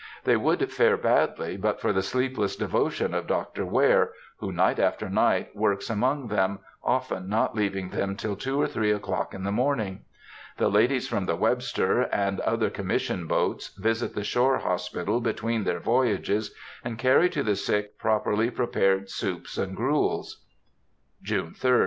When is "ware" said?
3.67-4.13